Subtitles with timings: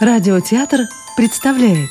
[0.00, 1.90] Радиотеатр представляет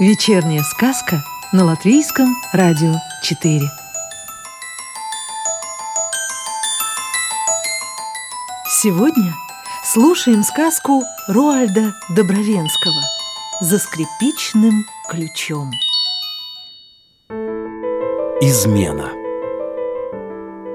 [0.00, 1.22] Вечерняя сказка
[1.52, 3.60] на Латвийском радио 4
[8.82, 9.32] Сегодня
[9.84, 13.00] слушаем сказку Роальда Добровенского
[13.60, 15.70] «За скрипичным ключом»
[18.40, 19.12] Измена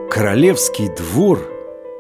[0.10, 1.52] Королевский двор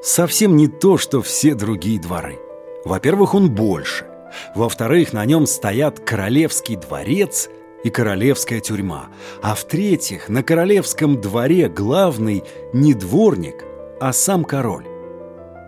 [0.02, 2.40] совсем не то, что все другие дворы.
[2.86, 4.15] Во-первых, он больше.
[4.55, 7.49] Во-вторых, на нем стоят королевский дворец
[7.84, 9.08] и королевская тюрьма.
[9.41, 13.63] А в-третьих, на королевском дворе главный не дворник,
[13.99, 14.85] а сам король.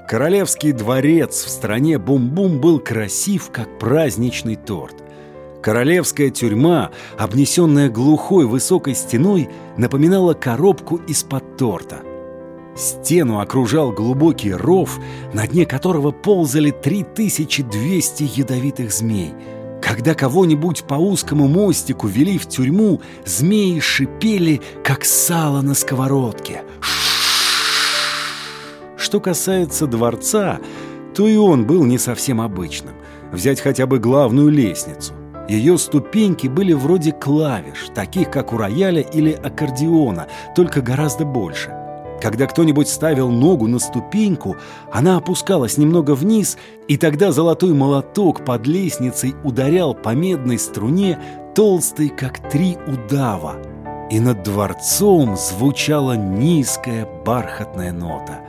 [0.07, 4.95] Королевский дворец в стране Бум-Бум был красив, как праздничный торт.
[5.61, 12.06] Королевская тюрьма, обнесенная глухой высокой стеной, напоминала коробку из-под торта.
[12.77, 14.99] Стену окружал глубокий ров,
[15.33, 19.33] на дне которого ползали 3200 ядовитых змей.
[19.81, 26.63] Когда кого-нибудь по узкому мостику вели в тюрьму, змеи шипели, как сало на сковородке.
[28.95, 30.59] Что касается дворца,
[31.15, 32.93] то и он был не совсем обычным.
[33.31, 35.13] Взять хотя бы главную лестницу.
[35.49, 41.76] Ее ступеньки были вроде клавиш, таких как у рояля или аккордеона, только гораздо больше.
[42.21, 44.55] Когда кто-нибудь ставил ногу на ступеньку,
[44.91, 51.19] она опускалась немного вниз, и тогда золотой молоток под лестницей ударял по медной струне,
[51.55, 53.57] толстой, как три удава.
[54.09, 58.39] И над дворцом звучала низкая бархатная нота.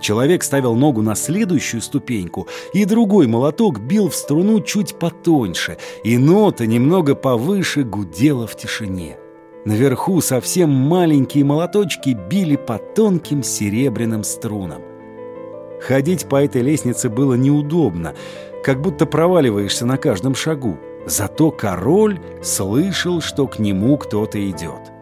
[0.00, 6.16] Человек ставил ногу на следующую ступеньку, и другой молоток бил в струну чуть потоньше, и
[6.16, 9.18] нота немного повыше гудела в тишине.
[9.64, 14.82] Наверху совсем маленькие молоточки били по тонким серебряным струнам.
[15.80, 18.14] Ходить по этой лестнице было неудобно,
[18.64, 20.78] как будто проваливаешься на каждом шагу.
[21.06, 24.92] Зато король слышал, что к нему кто-то идет.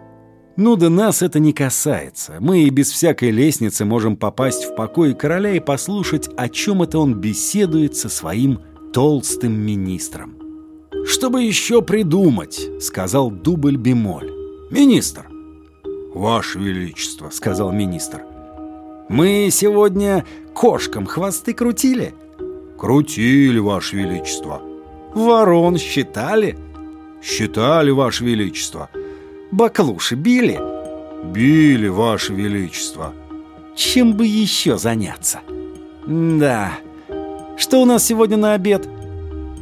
[0.57, 2.37] Ну да нас это не касается.
[2.41, 6.99] Мы и без всякой лестницы можем попасть в покой короля и послушать, о чем это
[6.99, 8.61] он беседует со своим
[8.93, 10.37] толстым министром.
[11.05, 14.38] «Чтобы еще придумать»,— сказал дубль бемоль.
[14.71, 15.27] «Министр!»
[16.15, 18.23] «Ваше Величество!»— сказал министр.
[19.09, 22.15] «Мы сегодня кошкам хвосты крутили?»
[22.77, 24.61] «Крутили, Ваше Величество!»
[25.15, 26.59] «Ворон считали?»
[27.23, 28.91] «Считали, Ваше Величество!»
[29.51, 30.61] «Баклуши били?»
[31.25, 33.15] «Били, Ваше Величество!»
[33.75, 35.41] «Чем бы еще заняться?»
[36.07, 36.73] «Да.
[37.57, 38.87] Что у нас сегодня на обед?»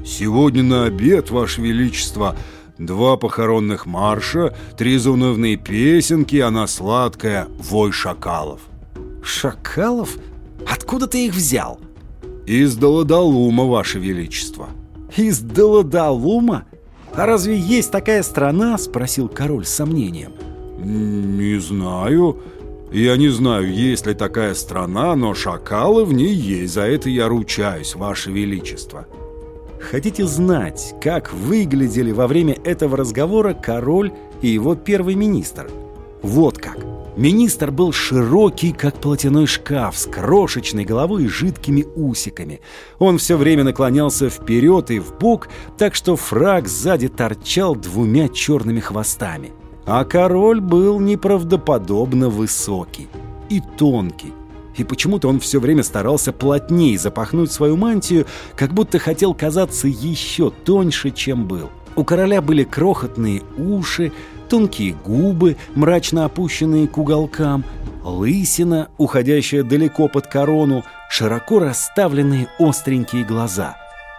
[0.05, 2.37] «Сегодня на обед, Ваше Величество!»
[2.79, 8.61] Два похоронных марша, три заунывные песенки, она сладкая «Вой шакалов».
[9.23, 10.17] «Шакалов?
[10.71, 11.81] Откуда ты их взял?»
[12.47, 14.69] «Из Даладалума, Ваше Величество».
[15.17, 16.65] «Из Даладалума?
[17.15, 20.33] А разве есть такая страна?»— спросил король с сомнением.
[20.79, 22.43] «Не знаю.
[22.93, 26.75] Я не знаю, есть ли такая страна, но шакалы в ней есть.
[26.75, 29.07] За это я ручаюсь, Ваше Величество».
[29.81, 35.71] Хотите знать, как выглядели во время этого разговора король и его первый министр?
[36.23, 36.79] Вот как.
[37.17, 42.61] Министр был широкий, как платяной шкаф, с крошечной головой и жидкими усиками.
[42.99, 45.49] Он все время наклонялся вперед и вбок,
[45.79, 49.53] так что фраг сзади торчал двумя черными хвостами.
[49.87, 53.09] А король был неправдоподобно высокий
[53.49, 54.33] и тонкий,
[54.81, 60.51] и почему-то он все время старался плотнее запахнуть свою мантию, как будто хотел казаться еще
[60.51, 61.71] тоньше, чем был.
[61.97, 64.13] У короля были крохотные уши,
[64.49, 67.65] тонкие губы, мрачно опущенные к уголкам,
[68.05, 73.77] лысина, уходящая далеко под корону, широко расставленные остренькие глаза.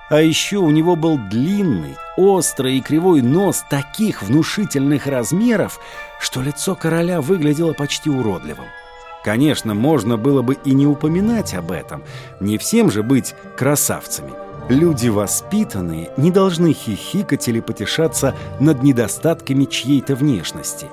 [0.10, 5.80] А еще у него был длинный, острый и кривой нос таких внушительных размеров,
[6.20, 8.68] что лицо короля выглядело почти уродливым.
[9.28, 12.02] Конечно, можно было бы и не упоминать об этом.
[12.40, 14.32] Не всем же быть красавцами.
[14.70, 20.86] Люди воспитанные не должны хихикать или потешаться над недостатками чьей-то внешности.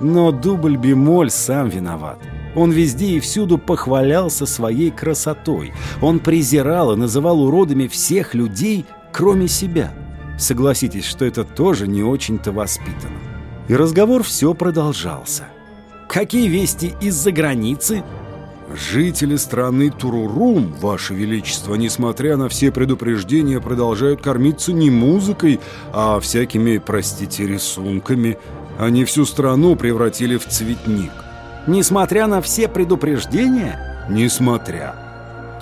[0.00, 2.16] Но дубль бемоль сам виноват.
[2.56, 5.74] Он везде и всюду похвалялся своей красотой.
[6.00, 9.92] Он презирал и называл уродами всех людей, кроме себя.
[10.38, 13.20] Согласитесь, что это тоже не очень-то воспитанно.
[13.68, 15.48] И разговор все продолжался.
[16.12, 18.04] Какие вести из-за границы?
[18.74, 25.58] Жители страны Турурум, Ваше Величество, несмотря на все предупреждения, продолжают кормиться не музыкой,
[25.90, 28.36] а всякими, простите, рисунками.
[28.78, 31.12] Они всю страну превратили в цветник.
[31.66, 34.06] Несмотря на все предупреждения?
[34.10, 34.94] Несмотря.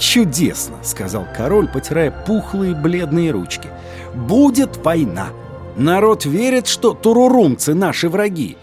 [0.01, 3.69] «Чудесно!»— сказал король, потирая пухлые бледные ручки.
[4.15, 5.29] «Будет война!
[5.77, 8.57] Народ верит, что турурумцы наши враги!»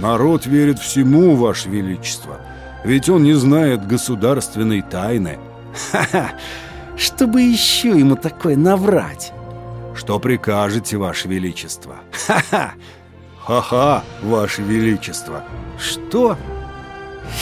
[0.00, 2.40] «Народ верит всему, Ваше Величество,
[2.84, 5.38] ведь он не знает государственной тайны».
[5.92, 6.32] «Ха-ха!
[6.96, 9.32] Чтобы еще ему такое наврать!»
[9.94, 11.96] «Что прикажете, Ваше Величество?»
[12.26, 12.72] «Ха-ха!
[13.40, 15.44] Ха-ха, Ваше Величество!»
[15.78, 16.36] «Что?»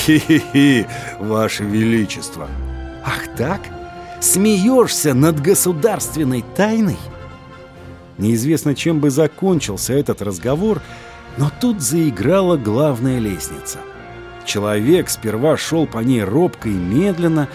[0.04, 0.86] «Хи-хи-хи,
[1.20, 2.48] Ваше Величество!»
[3.04, 3.60] «Ах так?
[4.20, 6.98] Смеешься над государственной тайной?»
[8.18, 10.80] Неизвестно, чем бы закончился этот разговор,
[11.36, 13.78] но тут заиграла главная лестница.
[14.44, 17.48] Человек сперва шел по ней робко и медленно,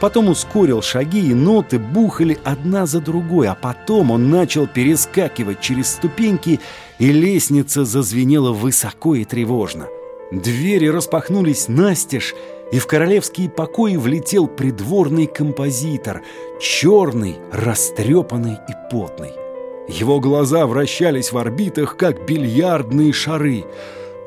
[0.00, 5.90] потом ускорил шаги, и ноты бухали одна за другой, а потом он начал перескакивать через
[5.90, 6.60] ступеньки,
[6.98, 9.86] и лестница зазвенела высоко и тревожно.
[10.30, 12.34] Двери распахнулись настежь,
[12.72, 16.22] и в королевские покои влетел придворный композитор,
[16.60, 19.43] черный, растрепанный и потный.
[19.88, 23.64] Его глаза вращались в орбитах, как бильярдные шары.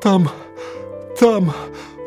[0.02, 0.30] «Там,
[1.20, 1.54] там...»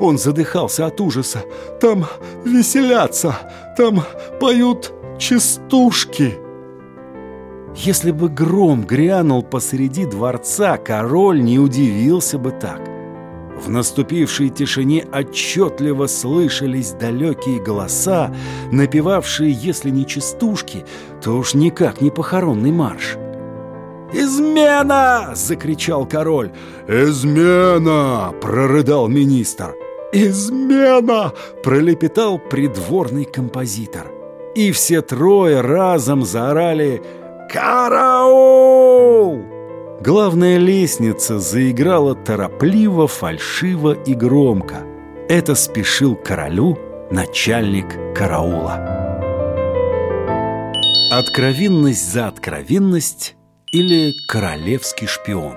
[0.00, 1.44] Он задыхался от ужаса.
[1.80, 2.06] «Там
[2.44, 3.36] веселятся,
[3.76, 4.02] там
[4.40, 6.38] поют частушки!»
[7.76, 12.80] Если бы гром грянул посреди дворца, король не удивился бы так.
[13.62, 18.34] В наступившей тишине отчетливо слышались далекие голоса,
[18.72, 20.84] напевавшие, если не частушки,
[21.22, 23.18] то уж никак не похоронный марш.
[24.12, 26.50] «Измена!»— закричал король.
[26.88, 29.74] «Измена!»— прорыдал министр.
[30.12, 34.10] «Измена!»— пролепетал придворный композитор.
[34.54, 37.02] И все трое разом заорали
[37.52, 39.40] «Караул!»
[40.00, 44.78] Главная лестница заиграла торопливо, фальшиво и громко.
[45.28, 46.78] Это спешил королю
[47.10, 47.86] начальник
[48.16, 48.80] караула.
[51.12, 53.36] Откровенность за откровенность
[53.72, 55.54] или королевский шпион.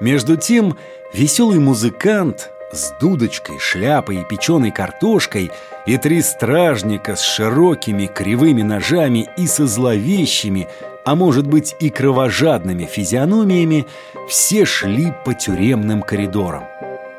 [0.00, 0.76] Между тем,
[1.12, 5.50] веселый музыкант с дудочкой, шляпой и печеной картошкой
[5.86, 10.68] и три стражника с широкими кривыми ножами и со зловещими,
[11.04, 13.86] а может быть и кровожадными физиономиями,
[14.28, 16.64] все шли по тюремным коридорам.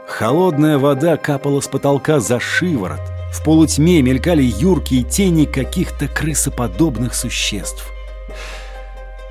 [0.07, 3.01] Холодная вода капала с потолка за шиворот.
[3.31, 7.94] В полутьме мелькали юркие тени каких-то крысоподобных существ.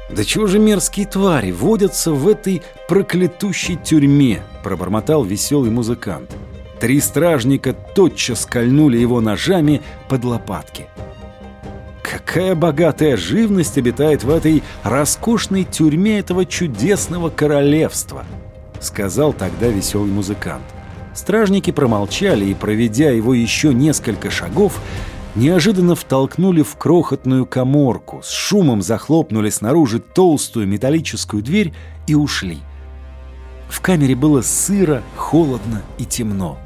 [0.09, 6.37] «Да чего же мерзкие твари водятся в этой проклятущей тюрьме?»– пробормотал веселый музыкант.
[6.81, 10.87] Три стражника тотчас кольнули его ножами под лопатки.
[12.03, 18.25] Какая богатая живность обитает в этой роскошной тюрьме этого чудесного королевства,
[18.81, 20.63] сказал тогда веселый музыкант.
[21.15, 24.79] Стражники промолчали и, проведя его еще несколько шагов,
[25.37, 31.73] неожиданно втолкнули в крохотную коморку, с шумом захлопнули снаружи толстую металлическую дверь
[32.07, 32.59] и ушли.
[33.69, 36.59] В камере было сыро, холодно и темно.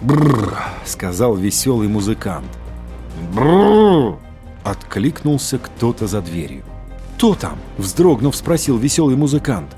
[0.00, 2.48] «Бррр!»— сказал веселый музыкант.
[3.32, 4.18] «Бррр!»—
[4.64, 6.64] откликнулся кто-то за дверью.
[7.16, 9.76] «Кто там?»— вздрогнув, спросил веселый музыкант.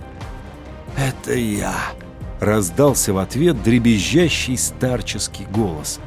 [0.96, 1.75] «Это я!»—
[2.41, 6.00] раздался в ответ дребезжащий старческий голос.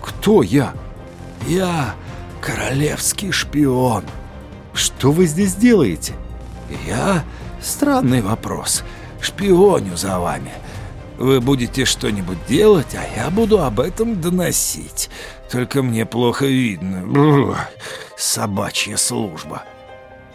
[0.00, 0.72] «Кто я?»
[1.46, 1.94] «Я
[2.40, 4.04] королевский шпион».
[4.72, 6.14] «Что вы здесь делаете?»
[6.86, 7.24] «Я?
[7.62, 8.82] Странный вопрос.
[9.20, 10.52] Шпионю за вами.
[11.18, 15.10] Вы будете что-нибудь делать, а я буду об этом доносить.
[15.50, 17.06] Только мне плохо видно.
[17.06, 17.56] Бррр,
[18.16, 19.62] собачья служба».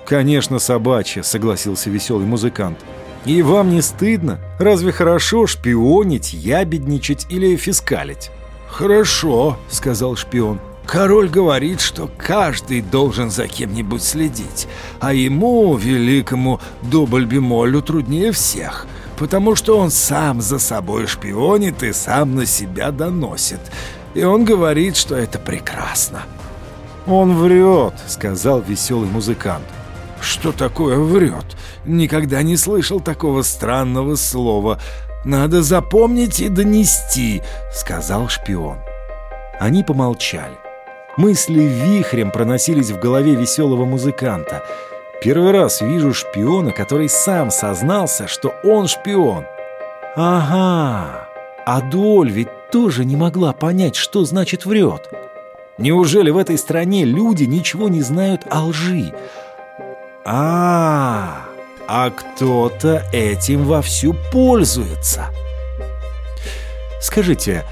[0.08, 2.80] «Конечно, собачья»,— согласился веселый музыкант.
[3.26, 4.40] «И вам не стыдно?
[4.58, 8.32] Разве хорошо шпионить, ябедничать или фискалить?»
[8.70, 10.60] «Хорошо»,— сказал шпион.
[10.92, 14.68] Король говорит, что каждый должен за кем-нибудь следить,
[15.00, 22.34] а ему, великому Дубльбемолю, труднее всех, потому что он сам за собой шпионит и сам
[22.34, 23.60] на себя доносит.
[24.16, 26.24] И он говорит, что это прекрасно.
[27.06, 29.66] «Он врет»,— сказал веселый музыкант.
[30.20, 31.56] «Что такое врет?
[31.86, 34.80] Никогда не слышал такого странного слова.
[35.24, 37.44] Надо запомнить и донести»,—
[37.76, 38.80] сказал шпион.
[39.60, 40.58] Они помолчали.
[41.20, 44.64] Мысли вихрем проносились в голове веселого музыканта.
[45.22, 49.44] Первый раз вижу шпиона, который сам сознался, что он шпион.
[50.16, 51.28] Ага,
[51.66, 55.10] Адоль ведь тоже не могла понять, что значит врет.
[55.78, 59.14] Неужели в этой стране люди ничего не знают о лжи?
[60.24, 61.42] А,
[61.86, 65.26] а кто-то этим вовсю пользуется.
[67.02, 67.66] Скажите,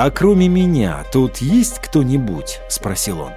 [0.00, 3.32] «А кроме меня тут есть кто-нибудь?»— спросил он.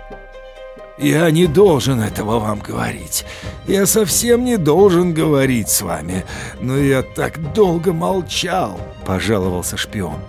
[0.99, 3.25] «Я не должен этого вам говорить.
[3.67, 6.23] Я совсем не должен говорить с вами.
[6.59, 10.19] Но я так долго молчал»,— пожаловался шпион.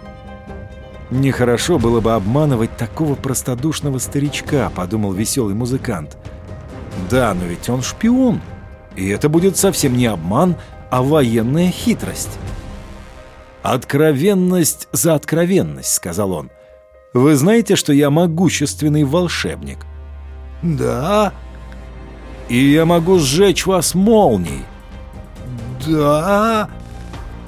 [1.10, 6.16] «Нехорошо было бы обманывать такого простодушного старичка»,— подумал веселый музыкант.
[7.10, 8.40] «Да, но ведь он шпион,
[8.96, 10.56] и это будет совсем не обман,
[10.88, 12.38] а военная хитрость».
[13.62, 16.50] «Откровенность за откровенность»,— сказал он.
[17.14, 19.78] «Вы знаете, что я могущественный волшебник?»
[20.62, 21.32] «Да».
[22.48, 24.64] «И я могу сжечь вас молнией?»
[25.86, 26.68] «Да».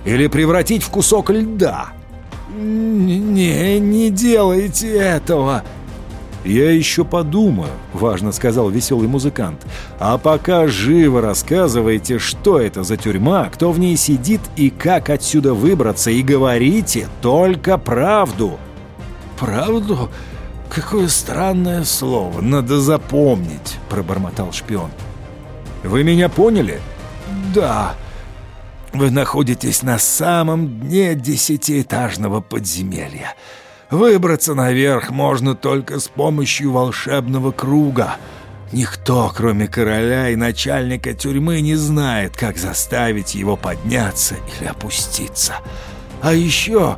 [0.04, 1.88] «Или превратить в кусок льда?»
[2.56, 5.64] «Не, не делайте этого!»
[6.45, 9.65] «Я еще подумаю»,— важно сказал веселый музыкант.
[9.99, 15.55] «А пока живо рассказывайте, что это за тюрьма, кто в ней сидит и как отсюда
[15.55, 18.59] выбраться, и говорите только правду».
[19.39, 20.11] «Правду?
[20.69, 24.91] Какое странное слово, надо запомнить»,— пробормотал шпион.
[25.83, 26.81] «Вы меня поняли?»
[27.55, 27.95] «Да»,
[28.95, 33.35] вы находитесь на самом дне десятиэтажного подземелья.
[33.91, 38.17] Выбраться наверх можно только с помощью волшебного круга.
[38.73, 45.55] Никто, кроме короля и начальника тюрьмы, не знает, как заставить его подняться или опуститься.
[46.23, 46.97] А еще...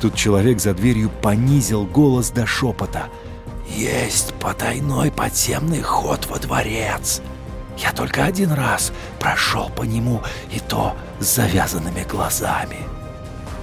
[0.00, 3.04] Тут человек за дверью понизил голос до шепота.
[3.68, 7.22] «Есть потайной подземный ход во дворец.
[7.78, 10.20] Я только один раз прошел по нему,
[10.50, 12.78] и то с завязанными глазами.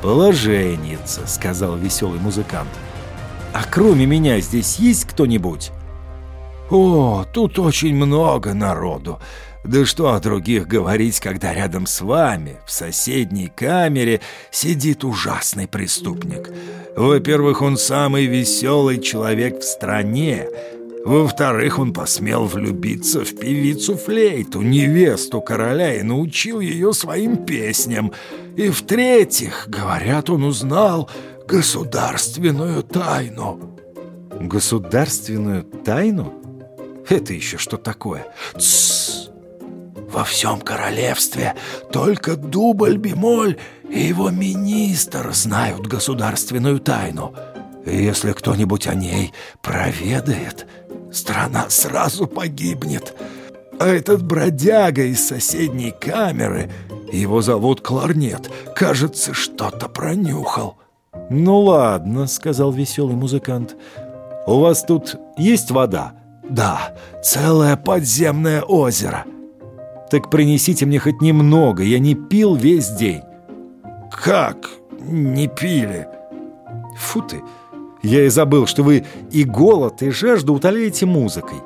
[0.02, 2.70] «Положенница»,— сказал веселый музыкант.
[3.54, 5.72] «А кроме меня здесь есть кто-нибудь?»
[6.70, 9.20] «О, тут очень много народу.
[9.66, 16.50] Да что о других говорить, когда рядом с вами, в соседней камере, сидит ужасный преступник.
[16.96, 20.48] Во-первых, он самый веселый человек в стране,
[21.06, 28.12] во-вторых, он посмел влюбиться в певицу Флейту, невесту короля, и научил ее своим песням.
[28.58, 31.10] И в-третьих, говорят, он узнал
[31.48, 33.78] государственную тайну.
[34.40, 36.34] Государственную тайну?
[37.08, 38.28] Это еще что такое?
[38.58, 39.30] Тссс!
[40.12, 41.56] Во всем королевстве
[41.92, 43.58] только Дубль-Бемоль
[43.90, 47.34] и его министр знают государственную тайну.
[47.86, 50.68] И если кто-нибудь о ней проведает,
[51.12, 53.16] страна сразу погибнет.
[53.80, 56.70] А этот бродяга из соседней камеры,
[57.12, 60.78] его зовут Кларнет, кажется, что-то пронюхал.
[61.30, 63.76] «Ну ладно»,— сказал веселый музыкант.
[64.46, 66.14] «У вас тут есть вода?»
[66.50, 69.26] «Да, целое подземное озеро».
[70.10, 73.22] «Так принесите мне хоть немного, я не пил весь день».
[74.12, 76.08] «Как не пили?»
[76.98, 77.42] «Фу ты,
[78.02, 81.58] я и забыл, что вы и голод, и жажду утоляете музыкой.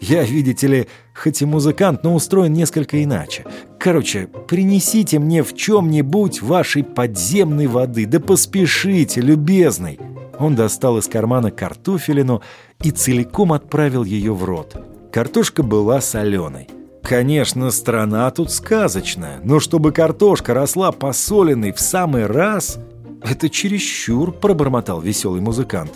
[0.00, 3.44] Я, видите ли, хоть и музыкант, но устроен несколько иначе.
[3.78, 9.98] Короче, принесите мне в чем-нибудь вашей подземной воды, да поспешите, любезный».
[10.38, 12.42] Он достал из кармана картофелину
[12.84, 14.80] и целиком отправил ее в рот.
[15.12, 16.68] Картошка была соленой.
[17.02, 22.78] Конечно, страна тут сказочная, но чтобы картошка росла посоленной в самый раз,
[23.22, 25.92] «Это чересчур»,— пробормотал веселый музыкант.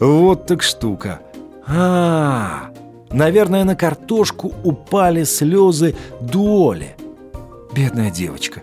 [0.00, 1.20] «Вот так штука.
[1.66, 6.96] А, -а, -а наверное, на картошку упали слезы Дуоли.
[7.74, 8.62] Бедная девочка,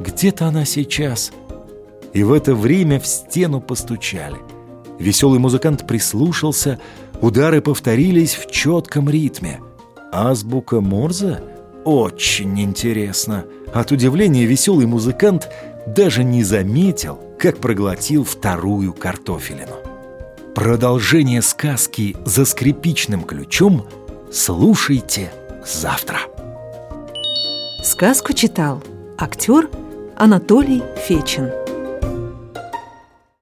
[0.00, 1.32] где-то она сейчас».
[2.14, 4.36] И в это время в стену постучали.
[5.00, 6.78] Веселый музыкант прислушался,
[7.20, 9.60] удары повторились в четком ритме.
[10.12, 11.42] Азбука Морзе?
[11.84, 13.44] Очень интересно.
[13.74, 15.50] От удивления веселый музыкант
[15.86, 19.76] даже не заметил, как проглотил вторую картофелину.
[20.54, 23.86] Продолжение сказки «За скрипичным ключом»
[24.32, 25.32] слушайте
[25.66, 26.18] завтра.
[27.82, 28.82] Сказку читал
[29.18, 29.68] актер
[30.16, 31.63] Анатолий Фечин.